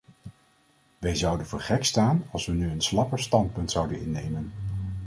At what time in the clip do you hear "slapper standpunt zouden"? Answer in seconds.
2.81-3.99